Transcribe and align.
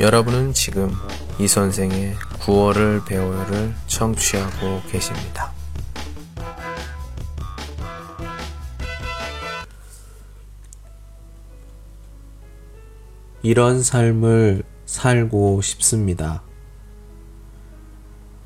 여러분은 0.00 0.54
지금 0.54 0.90
이 1.38 1.46
선생의 1.46 2.14
9월을 2.40 3.06
배워요를 3.06 3.72
청취하고 3.86 4.82
계십니다. 4.90 5.52
이런 13.44 13.84
삶을 13.84 14.64
살고 14.84 15.62
싶습니다. 15.62 16.42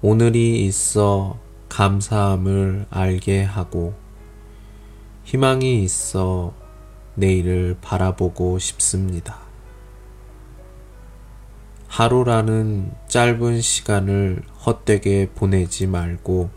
오늘이 0.00 0.64
있어 0.64 1.38
감사함을 1.68 2.86
알게 2.88 3.42
하고 3.42 3.92
희망이 5.24 5.82
있어 5.82 6.54
내일을 7.16 7.76
바라보고 7.82 8.58
싶습니다. 8.58 9.43
하루라는 11.94 12.90
짧은 13.06 13.60
시간을 13.60 14.42
헛되게 14.66 15.30
보내지 15.32 15.86
말고 15.86 16.50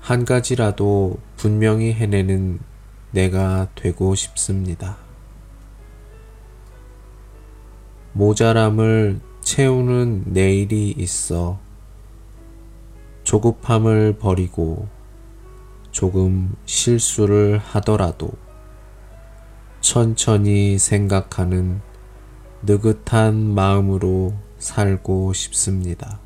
한 0.00 0.24
가지라도 0.24 1.18
분명히 1.36 1.92
해내는 1.92 2.58
내가 3.12 3.68
되고 3.76 4.16
싶습니다. 4.16 4.96
모자람을 8.14 9.20
채우는 9.42 10.24
내일이 10.26 10.90
있어 10.98 11.60
조급함을 13.22 14.18
버리고 14.18 14.88
조금 15.92 16.52
실수를 16.64 17.58
하더라도 17.58 18.32
천천히 19.80 20.80
생각하는 20.80 21.80
느긋한 22.62 23.54
마음으로 23.54 24.34
살고 24.58 25.32
싶습니다. 25.32 26.20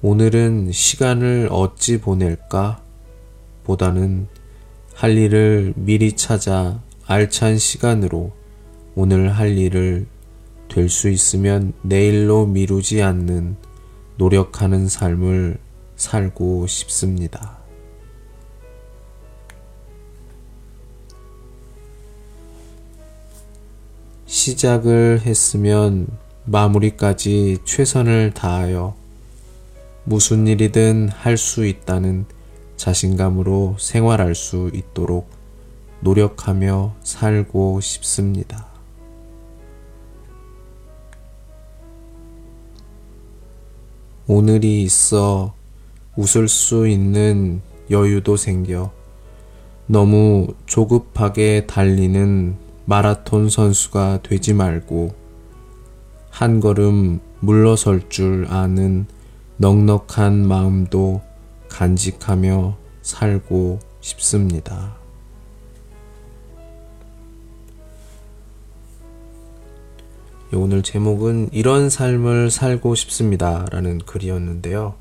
오늘은 0.00 0.70
시간을 0.70 1.48
어찌 1.50 2.00
보낼까? 2.00 2.82
보다는 3.64 4.28
할 4.94 5.18
일을 5.18 5.74
미리 5.76 6.12
찾아 6.14 6.80
알찬 7.06 7.58
시간으로 7.58 8.32
오늘 8.94 9.32
할 9.32 9.58
일을 9.58 10.06
될 10.68 10.88
수 10.88 11.08
있으면 11.08 11.72
내일로 11.82 12.46
미루지 12.46 13.02
않는 13.02 13.56
노력하는 14.16 14.88
삶을 14.88 15.58
살고 15.96 16.66
싶습니다. 16.66 17.58
시작을 24.28 25.22
했으면 25.24 26.06
마무리까지 26.44 27.60
최선을 27.64 28.34
다하여 28.34 28.94
무슨 30.04 30.46
일이든 30.46 31.08
할 31.08 31.38
수 31.38 31.64
있다는 31.66 32.26
자신감으로 32.76 33.76
생활할 33.78 34.34
수 34.34 34.70
있도록 34.74 35.30
노력하며 36.00 36.94
살고 37.02 37.80
싶습니다. 37.80 38.66
오늘이 44.26 44.82
있어 44.82 45.54
웃을 46.16 46.48
수 46.48 46.86
있는 46.86 47.62
여유도 47.90 48.36
생겨 48.36 48.92
너무 49.86 50.48
조급하게 50.66 51.64
달리는 51.66 52.67
마라톤 52.88 53.50
선수가 53.50 54.20
되지 54.22 54.54
말고 54.54 55.14
한 56.30 56.58
걸음 56.58 57.20
물러설 57.40 58.08
줄 58.08 58.46
아는 58.48 59.06
넉넉한 59.58 60.48
마음도 60.48 61.20
간직하며 61.68 62.78
살고 63.02 63.80
싶습니다. 64.00 64.96
오늘 70.54 70.82
제목은 70.82 71.50
이런 71.52 71.90
삶을 71.90 72.50
살고 72.50 72.94
싶습니다. 72.94 73.66
라는 73.70 73.98
글이었는데요. 73.98 74.94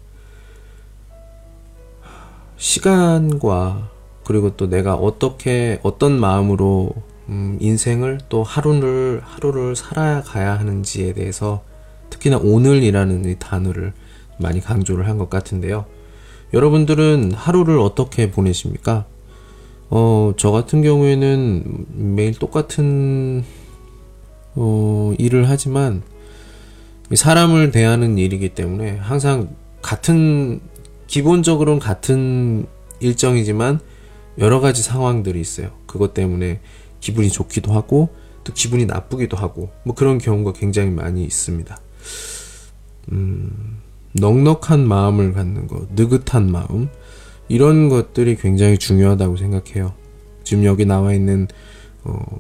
시간과 2.58 3.90
그리고 4.26 4.58
또 4.58 4.68
내가 4.68 4.96
어떻게, 4.96 5.80
어떤 5.84 6.20
마음으로 6.20 6.94
음, 7.30 7.58
인생을 7.60 8.20
또 8.30 8.44
하루를, 8.44 9.22
하루를 9.24 9.76
살아가야 9.76 10.58
하는지에 10.60 11.14
대해서 11.14 11.64
특히나 12.10 12.38
오늘이라는 12.38 13.26
이 13.26 13.36
단어를 13.38 13.94
많이 14.40 14.62
강조를 14.62 15.08
한 15.08 15.18
것 15.18 15.30
같은데요. 15.30 15.86
여러분들은 16.54 17.34
하루를 17.34 17.80
어떻게 17.80 18.32
보내십니까? 18.32 19.06
어, 19.90 20.34
저 20.38 20.52
같은 20.52 20.82
경우에는 20.82 21.86
매일 22.16 22.34
똑같은 22.34 23.44
어, 24.56 25.14
일을 25.18 25.50
하지만 25.50 26.04
사람을 27.14 27.72
대하는 27.72 28.18
일이기 28.18 28.50
때문에 28.50 28.98
항상 28.98 29.50
같은 29.82 30.60
기본적으로는 31.08 31.80
같은 31.80 32.66
일정이지만 33.00 33.80
여러 34.40 34.60
가지 34.60 34.84
상황들이 34.84 35.40
있어요. 35.40 35.70
그것 35.86 36.14
때문에 36.14 36.60
기분이 37.00 37.30
좋기도 37.30 37.74
하고 37.74 38.10
또 38.44 38.54
기분이 38.54 38.86
나쁘기도 38.86 39.38
하고 39.38 39.70
뭐 39.84 39.96
그런 39.96 40.18
경우가 40.18 40.54
굉장히 40.54 40.90
많이 40.90 41.24
있습니다. 41.24 41.78
음, 43.12 43.78
넉넉한 44.14 44.88
마음을 44.88 45.34
갖는 45.34 45.68
것, 45.68 45.88
느긋한 45.94 46.52
마음 46.52 46.90
이런 47.50 47.90
것들이 47.90 48.36
굉장히 48.36 48.78
중요하다고 48.78 49.38
생각해요. 49.38 49.94
지금 50.44 50.64
여기 50.64 50.86
나와 50.86 51.14
있는 51.14 51.48
어, 52.04 52.40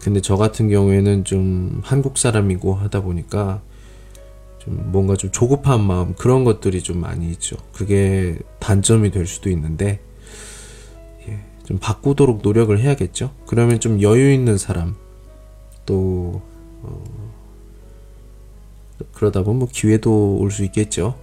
근데 0.00 0.20
저 0.20 0.36
같은 0.36 0.68
경우에는 0.68 1.24
좀 1.24 1.80
한국 1.84 2.18
사람이고 2.18 2.74
하다 2.74 3.02
보니까 3.02 3.62
좀 4.58 4.90
뭔가 4.92 5.16
좀 5.16 5.30
조급한 5.30 5.82
마음 5.82 6.14
그런 6.14 6.44
것들이 6.44 6.82
좀 6.82 7.00
많이 7.00 7.30
있죠. 7.30 7.56
그게 7.72 8.38
단점이 8.58 9.10
될 9.10 9.26
수도 9.26 9.50
있는데 9.50 9.86
예, 9.88 10.00
좀 11.66 11.78
바꾸도록 11.78 12.40
노력을 12.42 12.78
해야겠죠. 12.78 13.34
그러면 13.46 13.80
좀 13.80 14.00
여유 14.00 14.32
있는 14.32 14.56
사람 14.56 14.94
또 15.84 16.40
어, 16.82 17.02
그러다 19.12 19.42
보면 19.42 19.58
뭐 19.58 19.68
기회도 19.70 20.38
올 20.38 20.50
수 20.50 20.64
있겠죠. 20.64 21.18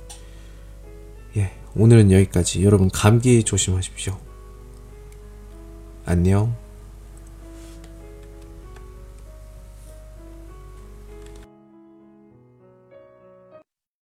예, 1.37 1.51
오늘은 1.75 2.11
여기까지. 2.11 2.63
여러분 2.63 2.89
감기 2.89 3.43
조심하십시오. 3.43 4.17
안녕. 6.05 6.62